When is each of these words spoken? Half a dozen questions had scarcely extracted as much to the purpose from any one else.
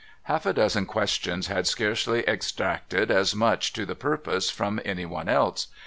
Half 0.23 0.47
a 0.47 0.53
dozen 0.53 0.87
questions 0.87 1.45
had 1.45 1.67
scarcely 1.67 2.27
extracted 2.27 3.11
as 3.11 3.35
much 3.35 3.71
to 3.73 3.85
the 3.85 3.93
purpose 3.93 4.49
from 4.49 4.81
any 4.83 5.05
one 5.05 5.29
else. 5.29 5.67